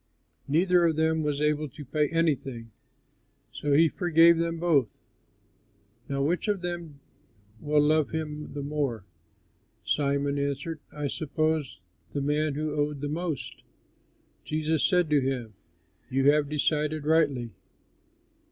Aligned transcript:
Neither 0.47 0.85
of 0.87 0.95
them 0.95 1.21
was 1.21 1.43
able 1.43 1.69
to 1.69 1.85
pay 1.85 2.09
anything; 2.09 2.71
so 3.51 3.73
he 3.73 3.87
forgave 3.87 4.39
them 4.39 4.57
both. 4.57 4.97
Now 6.09 6.23
which 6.23 6.47
of 6.47 6.61
them 6.61 6.99
will 7.59 7.83
love 7.83 8.09
him 8.09 8.51
the 8.55 8.63
more?" 8.63 9.05
Simon 9.85 10.39
answered, 10.39 10.79
"I 10.91 11.05
suppose 11.05 11.79
the 12.13 12.21
man 12.21 12.55
who 12.55 12.73
owed 12.73 13.01
the 13.01 13.09
most." 13.09 13.61
Jesus 14.43 14.83
said 14.83 15.07
to 15.11 15.21
him, 15.21 15.53
"You 16.09 16.31
have 16.31 16.49
decided 16.49 17.05
rightly." 17.05 17.51